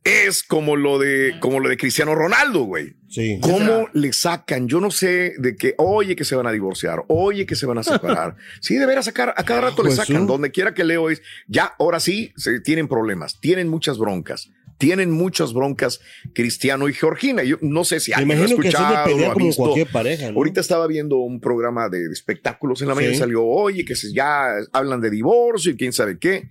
Es 0.04 0.42
como 0.44 0.76
lo 0.76 0.98
de, 1.00 1.34
como 1.40 1.58
lo 1.58 1.68
de 1.68 1.76
Cristiano 1.76 2.14
Ronaldo, 2.14 2.62
güey. 2.62 2.94
Sí. 3.08 3.38
¿Cómo 3.40 3.88
le 3.92 4.12
sacan? 4.12 4.68
Yo 4.68 4.80
no 4.80 4.90
sé 4.92 5.34
de 5.38 5.56
que, 5.56 5.74
oye, 5.78 6.14
que 6.14 6.24
se 6.24 6.36
van 6.36 6.46
a 6.46 6.52
divorciar, 6.52 7.02
oye, 7.08 7.44
que 7.44 7.56
se 7.56 7.66
van 7.66 7.78
a 7.78 7.82
separar. 7.82 8.36
sí, 8.60 8.76
de 8.76 8.86
veras 8.86 9.06
sacar, 9.06 9.34
a 9.36 9.42
cada 9.44 9.62
rato 9.62 9.82
le 9.82 9.88
Pues, 9.88 9.96
sacan. 9.96 10.20
sí. 10.22 10.26
Donde 10.26 10.52
quiera 10.52 10.74
que 10.74 10.84
leo 10.84 11.10
es, 11.10 11.22
ya, 11.48 11.74
ahora 11.78 11.98
sí, 11.98 12.32
se, 12.36 12.60
tienen 12.60 12.86
problemas, 12.86 13.40
tienen 13.40 13.68
muchas 13.68 13.98
broncas. 13.98 14.48
Tienen 14.78 15.10
muchas 15.10 15.54
broncas 15.54 16.00
Cristiano 16.34 16.88
y 16.88 16.92
Georgina. 16.92 17.42
Yo 17.42 17.56
no 17.62 17.84
sé 17.84 17.98
si 18.00 18.12
alguien 18.12 18.38
lo 18.38 18.44
ha 18.44 18.46
que 18.46 18.52
escuchado, 18.52 19.04
pelea 19.04 19.26
lo 19.26 19.30
ha 19.30 19.34
como 19.34 19.46
visto. 19.46 19.62
cualquier 19.62 19.88
pareja, 19.90 20.30
¿no? 20.30 20.36
Ahorita 20.38 20.60
estaba 20.60 20.86
viendo 20.86 21.16
un 21.18 21.40
programa 21.40 21.88
de 21.88 22.06
espectáculos 22.12 22.82
en 22.82 22.88
la 22.88 22.94
mañana 22.94 23.14
y 23.14 23.16
salió, 23.16 23.44
oye, 23.44 23.84
que 23.84 23.96
se- 23.96 24.12
ya 24.12 24.48
hablan 24.72 25.00
de 25.00 25.10
divorcio 25.10 25.72
y 25.72 25.76
quién 25.76 25.92
sabe 25.92 26.18
qué. 26.18 26.50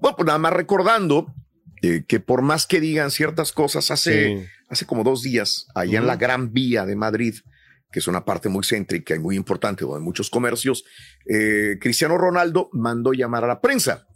Bueno, 0.00 0.16
pues 0.16 0.26
nada 0.26 0.38
más 0.38 0.52
recordando 0.52 1.34
eh, 1.82 2.02
que 2.08 2.18
por 2.18 2.42
más 2.42 2.66
que 2.66 2.80
digan 2.80 3.10
ciertas 3.12 3.52
cosas, 3.52 3.90
hace, 3.92 4.36
Sí. 4.38 4.44
hace 4.68 4.84
como 4.86 5.04
dos 5.04 5.22
días, 5.22 5.66
allá 5.76 6.00
en 6.00 6.06
la. 6.08 6.16
Gran 6.16 6.52
Vía 6.52 6.84
de 6.86 6.96
Madrid, 6.96 7.34
que 7.92 8.00
es 8.00 8.08
una 8.08 8.24
parte 8.24 8.48
muy 8.48 8.64
céntrica 8.64 9.14
y 9.14 9.20
muy 9.20 9.36
importante 9.36 9.84
donde 9.84 9.98
hay 9.98 10.04
muchos 10.04 10.28
comercios, 10.28 10.84
eh, 11.30 11.76
Cristiano 11.80 12.18
Ronaldo 12.18 12.68
mandó 12.72 13.12
llamar 13.12 13.44
a 13.44 13.46
la 13.46 13.60
prensa 13.60 14.07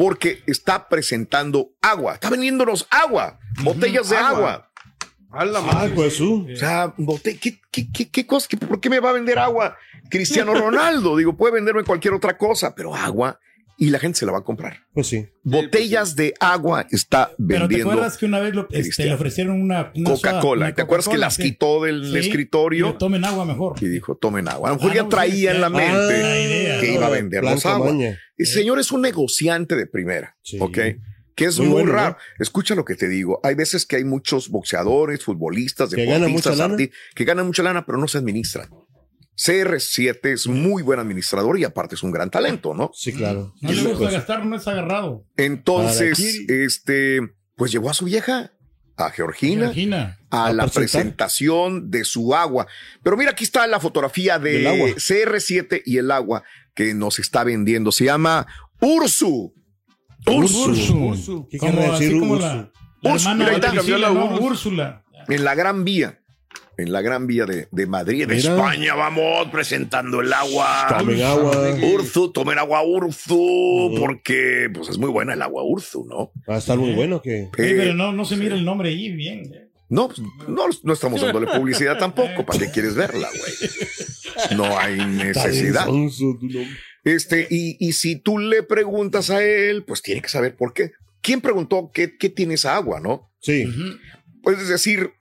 porque 0.00 0.42
está 0.46 0.88
presentando 0.88 1.72
agua, 1.82 2.14
está 2.14 2.30
vendiéndonos 2.30 2.86
agua, 2.90 3.38
botellas 3.62 4.08
de 4.08 4.16
agua. 4.16 4.70
Ah, 5.30 5.88
pues 5.94 6.16
tú. 6.16 6.46
O 6.50 6.56
sea, 6.56 6.94
bote- 6.96 7.38
¿qué, 7.38 7.60
qué, 7.70 7.92
qué, 7.92 8.10
qué 8.10 8.26
cosa? 8.26 8.48
¿Qué- 8.48 8.56
¿Por 8.56 8.80
qué 8.80 8.88
me 8.88 8.98
va 8.98 9.10
a 9.10 9.12
vender 9.12 9.38
agua 9.38 9.76
Cristiano 10.08 10.54
Ronaldo? 10.58 11.18
Digo, 11.18 11.36
puede 11.36 11.52
venderme 11.52 11.84
cualquier 11.84 12.14
otra 12.14 12.38
cosa, 12.38 12.74
pero 12.74 12.94
agua 12.94 13.38
y 13.82 13.88
la 13.88 13.98
gente 13.98 14.18
se 14.18 14.26
la 14.26 14.32
va 14.32 14.38
a 14.38 14.44
comprar. 14.44 14.84
Pues 14.92 15.06
sí. 15.06 15.26
Botellas 15.42 16.14
de 16.14 16.34
agua 16.38 16.86
está 16.90 17.30
Pero 17.38 17.46
te 17.66 17.74
vendiendo 17.76 17.90
acuerdas 17.92 18.18
que 18.18 18.26
una 18.26 18.38
vez 18.38 18.54
lo- 18.54 18.68
este, 18.70 19.06
le 19.06 19.14
ofrecieron 19.14 19.60
una, 19.60 19.90
Coca-Cola. 20.04 20.74
¿Te 20.74 20.82
acuerdas 20.82 21.08
que 21.08 21.16
las 21.16 21.34
sí. 21.34 21.42
quitó 21.44 21.82
del 21.82 22.12
Sí, 22.12 22.18
escritorio? 22.18 22.90
y 22.90 22.98
tomen 22.98 23.24
agua 23.24 23.46
mejor. 23.46 23.76
Y 23.80 23.88
dijo, 23.88 24.16
tomen 24.16 24.48
agua. 24.48 24.68
A 24.68 24.72
lo 24.72 24.76
mejor 24.76 24.92
Ah, 24.92 24.94
ya 24.96 25.02
no, 25.04 25.08
traía 25.08 25.32
sí, 25.50 25.56
en 25.56 25.60
la 25.62 25.70
mente 25.70 26.14
Ah, 26.22 26.40
idea, 26.40 26.80
que 26.80 26.88
¿no? 26.88 26.92
iba 26.94 27.06
a 27.06 27.10
vendernos 27.10 27.64
agua. 27.66 27.86
maña. 27.92 28.18
El 28.36 28.46
señor 28.46 28.78
es 28.78 28.92
un 28.92 29.00
negociante 29.00 29.74
de 29.76 29.86
primera, 29.86 30.36
¿ok? 30.60 30.78
Que 31.34 31.44
es 31.46 31.56
Muy 31.58 31.68
muy, 31.68 31.72
bueno, 31.76 31.92
¿no? 31.92 31.94
raro. 31.94 32.16
Escucha 32.38 32.74
lo 32.74 32.84
que 32.84 32.96
te 32.96 33.08
digo. 33.08 33.40
Hay 33.42 33.54
veces 33.54 33.86
que 33.86 33.96
hay 33.96 34.04
muchos 34.04 34.50
boxeadores, 34.50 35.24
futbolistas, 35.24 35.88
Que 35.88 36.04
ganan 36.04 36.20
deportistas, 36.28 36.52
mucha 36.58 36.68
lana. 36.68 36.90
que 37.14 37.24
ganan 37.24 37.46
mucha 37.46 37.62
lana, 37.62 37.86
pero 37.86 37.96
no 37.96 38.08
se 38.08 38.18
administran. 38.18 38.68
CR7 39.44 40.18
es 40.32 40.46
muy 40.46 40.82
buen 40.82 41.00
administrador 41.00 41.58
y 41.58 41.64
aparte 41.64 41.94
es 41.94 42.02
un 42.02 42.10
gran 42.10 42.30
talento, 42.30 42.74
¿no? 42.74 42.90
Sí, 42.92 43.12
claro. 43.12 43.54
No 43.62 43.72
le 43.72 43.82
gusta 43.84 44.10
gastar, 44.10 44.44
no 44.44 44.56
es 44.56 44.68
agarrado. 44.68 45.24
Entonces, 45.36 46.18
este, 46.48 47.20
pues 47.56 47.72
llevó 47.72 47.88
a 47.90 47.94
su 47.94 48.04
vieja, 48.04 48.52
a 48.98 49.10
Georgina, 49.10 49.66
Georgina. 49.66 50.18
a, 50.30 50.46
A 50.46 50.52
la 50.52 50.66
presentación 50.66 51.90
de 51.90 52.04
su 52.04 52.34
agua. 52.34 52.66
Pero 53.02 53.16
mira, 53.16 53.30
aquí 53.30 53.44
está 53.44 53.66
la 53.66 53.80
fotografía 53.80 54.38
Del 54.38 54.66
agua. 54.66 54.88
de 54.88 54.94
CR7 54.96 55.82
y 55.86 55.96
el 55.96 56.10
agua 56.10 56.42
que 56.74 56.92
nos 56.92 57.18
está 57.18 57.42
vendiendo. 57.42 57.92
Se 57.92 58.04
llama 58.04 58.46
Ursu. 58.80 59.54
Ursu. 60.26 60.70
Ursu. 61.08 61.48
¿Qué 61.50 61.56
Como, 61.56 61.72
quiere 61.72 61.92
decir 61.92 62.14
Ursu? 62.14 62.38
la, 62.40 62.70
la 63.00 63.12
Ursu, 63.14 63.28
hermana 63.30 63.34
mira, 63.36 63.46
ahí 63.46 63.52
de 63.52 63.66
está, 63.66 63.66
cambió 63.76 63.94
Priscila, 63.96 64.08
la 64.08 64.14
¿no? 64.14 64.34
Ursu. 64.34 64.44
Úrsula. 64.44 65.04
En 65.28 65.44
la 65.44 65.54
Gran 65.54 65.84
Vía. 65.84 66.20
En 66.80 66.92
la 66.92 67.02
Gran 67.02 67.26
Vía 67.26 67.46
de, 67.46 67.68
de 67.70 67.86
Madrid, 67.86 68.26
de. 68.26 68.36
España, 68.36 68.94
vamos 68.94 69.48
presentando 69.50 70.20
el 70.20 70.32
agua. 70.32 70.86
Tomen 70.98 71.22
agua. 71.22 71.76
Urzu, 71.94 72.32
tomen 72.32 72.58
agua 72.58 72.82
Urzu, 72.82 73.94
porque 73.98 74.70
pues 74.72 74.88
es 74.88 74.98
muy 74.98 75.10
buena 75.10 75.34
el 75.34 75.42
agua 75.42 75.62
Urzu, 75.62 76.06
¿no? 76.06 76.32
Va 76.48 76.56
a 76.56 76.58
estar 76.58 76.78
muy 76.78 76.92
bueno 76.92 77.20
que. 77.22 77.44
Sí, 77.44 77.50
pero 77.76 77.94
no, 77.94 78.12
no 78.12 78.24
se 78.24 78.36
mira 78.36 78.54
el 78.54 78.64
nombre 78.64 78.90
ahí 78.90 79.10
bien. 79.12 79.70
No, 79.88 80.06
pues, 80.08 80.20
no, 80.48 80.66
no 80.84 80.92
estamos 80.92 81.20
dándole 81.20 81.48
publicidad 81.48 81.98
tampoco. 81.98 82.46
¿Para 82.46 82.58
qué 82.60 82.70
quieres 82.72 82.94
verla, 82.94 83.28
güey? 83.28 84.56
No 84.56 84.78
hay 84.78 84.96
necesidad. 85.04 85.86
Este, 87.02 87.46
y, 87.50 87.76
y 87.80 87.92
si 87.92 88.16
tú 88.16 88.38
le 88.38 88.62
preguntas 88.62 89.30
a 89.30 89.42
él, 89.42 89.84
pues 89.84 90.00
tiene 90.02 90.22
que 90.22 90.28
saber 90.28 90.56
por 90.56 90.72
qué. 90.72 90.92
¿Quién 91.22 91.40
preguntó 91.40 91.90
qué, 91.92 92.16
qué 92.16 92.28
tiene 92.28 92.54
esa 92.54 92.76
agua, 92.76 93.00
no? 93.00 93.30
Sí. 93.40 93.66
Puedes 94.42 94.68
decir, 94.68 95.12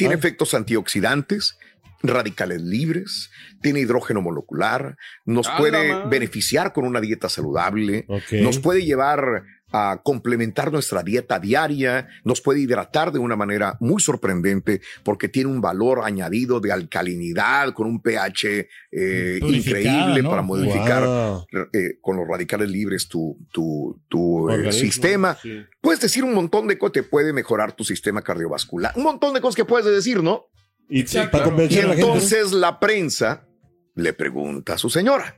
tiene 0.00 0.14
Ah. 0.14 0.18
efectos 0.18 0.54
antioxidantes, 0.54 1.56
radicales 2.02 2.60
libres, 2.62 3.30
tiene 3.60 3.80
hidrógeno 3.80 4.22
molecular, 4.22 4.96
nos 5.24 5.46
¡A 5.48 5.52
la 5.52 5.58
puede 5.58 6.06
beneficiar 6.08 6.72
con 6.72 6.84
una 6.84 7.00
dieta 7.00 7.28
saludable, 7.28 8.06
nos 8.32 8.58
puede 8.58 8.84
llevar 8.84 9.44
a 9.72 10.00
complementar 10.02 10.72
nuestra 10.72 11.02
dieta 11.02 11.38
diaria, 11.38 12.08
nos 12.24 12.40
puede 12.40 12.60
hidratar 12.60 13.12
de 13.12 13.18
una 13.18 13.36
manera 13.36 13.76
muy 13.80 14.00
sorprendente 14.00 14.80
porque 15.04 15.28
tiene 15.28 15.50
un 15.50 15.60
valor 15.60 16.00
añadido 16.04 16.60
de 16.60 16.72
alcalinidad 16.72 17.72
con 17.72 17.86
un 17.86 18.00
pH 18.02 18.68
eh, 18.92 19.40
increíble 19.42 20.22
¿no? 20.22 20.30
para 20.30 20.42
modificar 20.42 21.04
Wow. 21.04 21.46
eh, 21.72 21.98
con 22.00 22.16
los 22.16 22.26
radicales 22.26 22.68
libres 22.70 23.08
tu, 23.08 23.38
tu, 23.52 24.00
tu 24.08 24.48
eh, 24.50 24.72
sistema. 24.72 25.36
sí. 25.40 25.62
Puedes 25.80 26.00
decir 26.00 26.24
un 26.24 26.34
montón 26.34 26.66
de 26.68 26.76
cosas, 26.76 26.92
te 26.92 27.02
puede 27.02 27.32
mejorar 27.32 27.72
tu 27.72 27.84
sistema 27.84 28.22
cardiovascular, 28.22 28.92
un 28.96 29.02
montón 29.04 29.32
de 29.34 29.40
cosas 29.40 29.56
que 29.56 29.64
puedes 29.64 29.86
decir, 29.86 30.22
¿no? 30.22 30.46
Y 30.88 31.04
para 31.04 31.38
Y 31.38 31.42
convencer 31.48 31.84
a 31.84 31.88
la 31.88 31.94
entonces 31.94 32.52
la 32.52 32.78
prensa 32.80 33.46
le 33.94 34.12
pregunta 34.12 34.74
a 34.74 34.78
su 34.78 34.90
señora, 34.90 35.36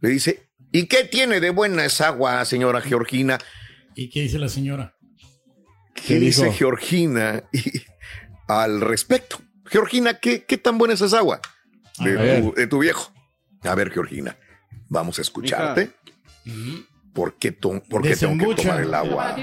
le 0.00 0.08
dice, 0.10 0.50
¿y 0.72 0.86
qué 0.86 1.04
tiene 1.04 1.40
de 1.40 1.50
buena 1.50 1.84
esa 1.84 2.08
agua, 2.08 2.44
señora 2.44 2.80
Georgina? 2.80 3.38
¿Y 4.00 4.10
qué 4.10 4.20
dice 4.20 4.38
la 4.38 4.48
señora? 4.48 4.94
¿Qué 5.92 6.02
¿Qué 6.06 6.14
dice? 6.20 6.52
Georgina 6.52 7.42
y- 7.52 7.60
al 8.46 8.80
respecto? 8.80 9.38
Georgina, 9.66 10.14
¿qué, 10.20 10.44
¿qué 10.44 10.56
tan 10.56 10.78
buena 10.78 10.94
es 10.94 11.00
esa 11.00 11.18
agua 11.18 11.40
A 11.98 12.04
de 12.04 12.40
tu, 12.42 12.52
de 12.54 12.66
tu 12.68 12.78
viejo? 12.78 13.12
A 13.64 13.74
ver, 13.74 13.90
Georgina, 13.90 14.36
vamos 14.88 15.18
a 15.18 15.22
escucharte. 15.22 15.90
¿Por 17.12 17.34
qué, 17.38 17.50
to- 17.50 17.82
por 17.90 18.02
qué 18.02 18.14
tengo 18.14 18.54
que 18.54 18.62
tomar 18.62 18.80
el 18.80 18.94
agua? 18.94 19.34
este? 19.36 19.42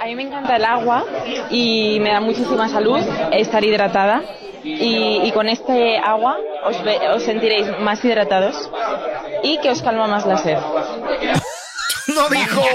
A 0.00 0.06
mí 0.06 0.14
me 0.16 0.22
encanta 0.22 0.56
el 0.56 0.64
agua 0.64 1.04
y 1.50 1.98
me 2.00 2.08
da 2.08 2.22
muchísima 2.22 2.70
salud 2.70 2.98
estar 3.32 3.62
hidratada. 3.62 4.22
Y, 4.64 5.20
y 5.24 5.30
con 5.32 5.46
este 5.50 5.98
agua 5.98 6.38
os, 6.64 6.82
ve- 6.82 7.06
os 7.14 7.22
sentiréis 7.22 7.66
más 7.80 8.02
hidratados 8.02 8.70
y 9.42 9.60
que 9.60 9.68
os 9.68 9.82
calma 9.82 10.06
más 10.06 10.24
la 10.24 10.38
sed. 10.38 10.56
¡No 12.14 12.28
dijo! 12.28 12.62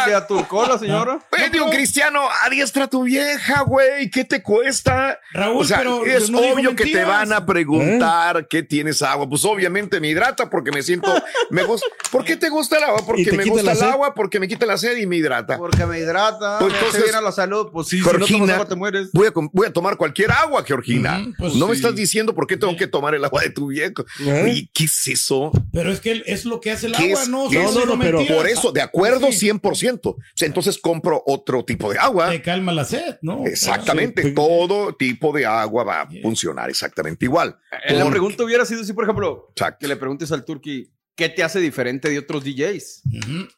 O 0.00 0.04
sea, 0.04 0.26
turcó 0.26 0.64
la 0.64 0.78
señora. 0.78 1.18
Güey, 1.50 1.64
digo, 1.64 1.70
Cristiano, 1.70 2.20
adiestra 2.44 2.84
a 2.84 2.86
tu 2.88 3.02
vieja, 3.04 3.62
güey. 3.62 4.10
¿Qué 4.10 4.24
te 4.24 4.42
cuesta? 4.42 5.18
Raúl, 5.32 5.62
o 5.62 5.64
sea, 5.64 5.78
pero 5.78 6.04
es 6.06 6.30
no 6.30 6.38
obvio 6.38 6.74
que 6.76 6.84
te 6.86 7.04
van 7.04 7.32
a 7.32 7.44
preguntar 7.46 8.46
qué 8.48 8.62
tienes 8.62 9.02
agua. 9.02 9.28
Pues 9.28 9.44
obviamente 9.44 10.00
me 10.00 10.08
hidrata 10.08 10.48
porque 10.50 10.70
me 10.70 10.82
siento. 10.82 11.12
Me 11.50 11.62
gusta. 11.64 11.86
¿Por 12.10 12.24
qué 12.24 12.36
te 12.36 12.48
gusta 12.48 12.78
el 12.78 12.84
agua? 12.84 13.00
¿Y 13.02 13.04
Porque 13.04 13.32
me 13.32 13.44
gusta 13.44 13.72
el 13.72 13.82
agua, 13.82 14.14
porque 14.14 14.40
me 14.40 14.48
quita 14.48 14.66
la 14.66 14.76
sed 14.78 14.96
y 14.96 15.06
me 15.06 15.16
hidrata. 15.16 15.56
Porque 15.58 15.84
me 15.86 15.98
hidrata. 15.98 16.58
Pues 16.58 16.72
me 16.72 16.78
entonces, 16.78 17.02
bien 17.04 17.14
a 17.14 17.20
la 17.20 17.32
salud. 17.32 17.68
Pues 17.72 17.88
sí, 17.88 17.98
si 17.98 18.04
no 18.04 18.10
Georgina, 18.10 18.38
tomas 18.38 18.54
agua 18.54 18.68
te 18.68 18.74
mueres. 18.76 19.08
Voy 19.12 19.26
a, 19.26 19.30
com- 19.32 19.50
voy 19.52 19.66
a 19.66 19.72
tomar 19.72 19.96
cualquier 19.96 20.30
agua, 20.32 20.64
Georgina. 20.64 21.26
pues 21.38 21.54
no 21.54 21.68
me 21.68 21.74
estás 21.74 21.94
diciendo 21.94 22.34
por 22.34 22.46
qué 22.46 22.56
tengo 22.56 22.76
que 22.76 22.86
tomar 22.86 23.14
el 23.14 23.24
agua 23.24 23.42
de 23.42 23.50
tu 23.50 23.68
viejo. 23.68 24.04
¿Y 24.46 24.68
qué 24.68 24.84
es 24.84 25.06
eso? 25.08 25.52
Pero 25.72 25.92
es 25.92 26.00
que 26.00 26.22
es 26.26 26.44
lo 26.44 26.60
que 26.60 26.70
hace 26.72 26.86
el 26.86 26.92
¿Qué 26.94 27.10
agua, 27.12 27.22
es- 27.22 27.28
no. 27.28 27.50
no, 27.50 27.72
no, 27.72 27.96
no, 27.96 28.26
por 28.26 28.46
eso, 28.46 28.72
de 28.72 28.82
acuerdo, 28.82 29.28
Sí. 29.32 29.48
100%. 29.50 30.10
O 30.10 30.16
sea, 30.34 30.46
entonces 30.46 30.78
compro 30.78 31.22
otro 31.26 31.39
tipo 31.66 31.92
de 31.92 31.98
agua. 31.98 32.30
Te 32.30 32.42
calma 32.42 32.72
la 32.72 32.84
sed, 32.84 33.18
¿no? 33.22 33.44
Exactamente, 33.46 34.30
todo 34.32 34.94
tipo 34.94 35.32
de 35.32 35.46
agua 35.46 35.84
va 35.84 36.00
a 36.02 36.08
funcionar 36.22 36.70
exactamente 36.70 37.24
igual. 37.26 37.56
Eh, 37.86 37.94
La 37.94 38.04
Porque- 38.04 38.10
pregunta 38.10 38.44
hubiera 38.44 38.64
sido 38.64 38.84
si, 38.84 38.92
por 38.92 39.04
ejemplo, 39.04 39.48
Exacto. 39.50 39.78
que 39.80 39.88
le 39.88 39.96
preguntes 39.96 40.30
al 40.32 40.44
Turki, 40.44 40.90
¿qué 41.16 41.28
te 41.28 41.42
hace 41.42 41.60
diferente 41.60 42.08
de 42.08 42.18
otros 42.18 42.44
DJs? 42.44 43.02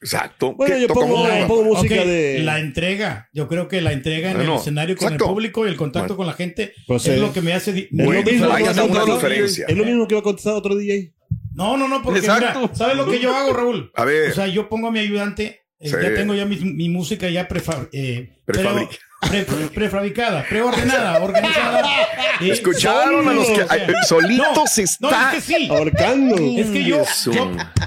Exacto. 0.00 0.54
Bueno, 0.54 0.74
¿Qué 0.74 0.80
yo 0.82 0.88
pongo, 0.88 1.18
música? 1.18 1.46
pongo 1.46 1.64
música 1.64 1.94
Ok, 1.94 2.06
de. 2.06 2.38
La 2.42 2.58
entrega, 2.58 3.28
yo 3.32 3.48
creo 3.48 3.68
que 3.68 3.80
la 3.80 3.92
entrega 3.92 4.30
en 4.30 4.36
Bueno, 4.38 4.54
el 4.54 4.58
escenario 4.60 4.96
con 4.96 5.04
exacto. 5.08 5.24
el 5.26 5.30
público 5.30 5.66
y 5.66 5.68
el 5.68 5.76
contacto 5.76 6.08
Bueno. 6.14 6.16
con 6.16 6.26
la 6.26 6.32
gente 6.32 6.72
Pues, 6.86 7.06
es 7.06 7.16
eh, 7.16 7.20
lo 7.20 7.32
que 7.32 7.42
me 7.42 7.52
hace. 7.52 7.72
di- 7.72 7.82
Es 7.82 7.88
lo 7.92 8.04
Bueno, 8.04 8.22
mismo 8.22 9.14
diferencia. 9.14 9.66
Es 9.68 9.76
lo 9.76 9.84
mismo 9.84 10.08
que 10.08 10.14
va 10.14 10.20
a 10.20 10.24
contestar 10.24 10.54
otro 10.54 10.74
DJ. 10.74 11.12
No, 11.54 11.76
no, 11.76 11.86
no, 11.86 12.02
porque 12.02 12.20
Exacto. 12.20 12.60
mira, 12.60 12.74
¿sabes 12.74 12.96
lo 12.96 13.06
que 13.10 13.20
yo 13.20 13.34
hago, 13.34 13.52
Raúl? 13.52 13.90
A 13.94 14.04
ver. 14.04 14.30
O 14.30 14.34
sea, 14.34 14.46
yo 14.46 14.68
pongo 14.68 14.88
a 14.88 14.90
mi 14.90 14.98
ayudante, 15.00 15.44
eh, 15.44 15.62
Sí. 15.90 15.96
ya 16.02 16.14
tengo 16.14 16.34
ya 16.34 16.44
mi, 16.46 16.56
mi 16.56 16.88
música 16.88 17.28
ya 17.28 17.48
prefa- 17.48 17.88
eh, 17.92 18.30
pre- 19.28 19.44
pre- 19.44 19.68
prefabricada, 19.68 20.44
preordenada, 20.48 21.22
organizada. 21.22 21.82
Eh, 22.40 22.50
Escucharon 22.50 23.28
a 23.28 23.32
los 23.32 23.46
que 23.46 23.54
solo, 23.54 23.64
o 23.66 23.68
sea, 23.68 23.86
ay, 23.88 23.94
solito 24.06 24.42
no, 24.54 24.66
se 24.66 24.84
No, 25.00 25.08
está 25.10 25.36
es 25.36 25.44
que 25.44 25.54
sí. 25.56 25.68
Ahorcando. 25.70 26.36
Es 26.36 26.66
que 26.70 26.84
yo, 26.84 27.02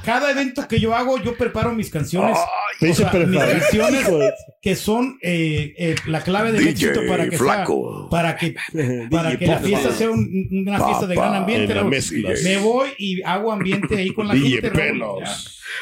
cada 0.03 0.31
evento 0.31 0.67
que 0.67 0.79
yo 0.79 0.95
hago, 0.95 1.21
yo 1.21 1.35
preparo 1.37 1.73
mis 1.73 1.89
canciones. 1.89 2.37
Te 2.79 2.91
o 2.91 2.93
sea, 2.95 3.11
mis 3.13 3.39
canciones 3.39 4.07
que 4.61 4.75
son 4.75 5.17
eh, 5.21 5.73
eh, 5.77 5.95
la 6.07 6.21
clave 6.21 6.51
del 6.51 6.61
DJ 6.65 6.71
éxito 6.71 7.01
para 7.07 7.29
que 7.29 7.37
Flaco. 7.37 8.01
sea, 8.01 8.09
para 8.09 8.35
que 8.35 8.55
para 9.11 9.29
DJ 9.31 9.37
que 9.39 9.47
la 9.47 9.59
fiesta 9.59 9.91
sea 9.91 10.09
un- 10.09 10.65
una 10.67 10.83
fiesta 10.85 11.05
de 11.07 11.15
gran 11.15 11.35
ambiente. 11.35 11.73
Me 12.43 12.57
voy 12.57 12.89
y 12.97 13.21
hago 13.23 13.51
ambiente 13.51 13.95
ahí 13.97 14.11
con 14.13 14.27
la 14.27 14.33
DJ 14.35 14.49
gente. 14.61 14.69
Raúl, 14.69 14.91
Pelos. 14.91 15.19
ya. 15.23 15.35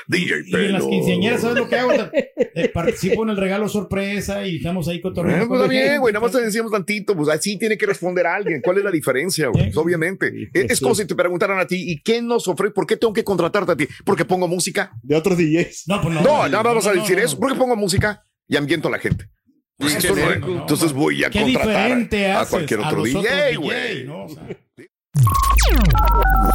DJ 0.07 0.35
Y 0.47 0.55
en 0.55 0.71
las 0.73 0.83
quinceañeras, 0.85 1.41
¿sabes 1.41 1.57
lo 1.57 1.69
que 1.69 1.75
hago? 1.77 1.91
Eh, 1.93 2.69
participo 2.73 3.23
en 3.23 3.29
el 3.29 3.37
regalo 3.37 3.69
sorpresa 3.69 4.45
y 4.45 4.57
estamos 4.57 4.87
ahí 4.87 4.97
Eh, 4.97 5.01
cotorreando. 5.47 5.67
pues 5.67 5.77
está 5.77 5.89
bien, 5.89 6.01
güey, 6.01 6.13
nada 6.13 6.25
más 6.25 6.31
te 6.31 6.41
decíamos 6.41 6.71
tantito, 6.71 7.15
pues 7.15 7.29
así 7.29 7.57
tiene 7.57 7.77
que 7.77 7.85
responder 7.85 8.25
alguien. 8.27 8.61
¿Cuál 8.61 8.77
es 8.79 8.83
la 8.83 8.91
diferencia, 8.91 9.47
güey? 9.47 9.65
Pues, 9.65 9.77
obviamente. 9.77 10.49
Es, 10.53 10.71
es 10.71 10.81
como 10.81 10.95
si 10.95 11.05
te 11.05 11.15
preguntaran 11.15 11.59
a 11.59 11.67
ti, 11.67 11.91
¿y 11.91 12.01
qué 12.01 12.21
nos 12.21 12.47
ofrece? 12.47 12.73
¿Por 12.73 12.85
qué 12.85 12.97
tengo 12.97 13.13
que 13.13 13.23
contratarte 13.23 13.71
a 13.71 13.75
ti? 13.75 13.87
¿Porque 14.05 14.25
pongo 14.25 14.47
música? 14.47 14.91
De 15.01 15.15
otros 15.15 15.37
DJs. 15.37 15.83
No, 15.87 16.01
pues 16.01 16.13
no. 16.15 16.21
No, 16.21 16.49
nada 16.49 16.63
más 16.63 16.63
no, 16.63 16.75
vas 16.75 16.87
a 16.87 16.93
no, 16.93 17.01
decir 17.01 17.17
no, 17.17 17.23
eso. 17.23 17.35
no. 17.35 17.39
¿Por 17.41 17.51
qué 17.51 17.55
pongo 17.55 17.75
música? 17.75 18.25
Y 18.47 18.57
ambiento 18.57 18.87
a 18.87 18.91
la 18.91 18.99
gente. 18.99 19.29
Pues 19.77 19.95
eso 19.95 20.15
no. 20.15 20.61
Entonces 20.61 20.93
voy 20.93 21.23
a 21.23 21.31
contratar 21.31 21.67
diferente 21.67 22.31
a 22.31 22.45
cualquier 22.45 22.79
a 22.81 22.87
otro 22.87 23.01
otros 23.01 23.21
DJ, 23.21 23.21
DJ, 23.21 23.55
güey. 23.57 24.03
¿no? 24.05 24.25
O 24.25 24.29
sea, 24.29 24.47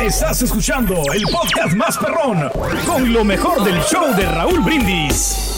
Estás 0.01 0.43
escuchando 0.43 1.03
el 1.13 1.23
podcast 1.23 1.75
más 1.75 1.99
perrón 1.99 2.51
con 2.87 3.13
lo 3.13 3.25
mejor 3.25 3.65
del 3.65 3.81
show 3.83 4.15
de 4.17 4.25
Raúl 4.27 4.61
Brindis. 4.61 5.58